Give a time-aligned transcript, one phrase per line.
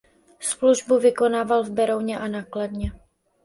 [0.39, 2.91] Službu vykonával v Berouně a na Kladně.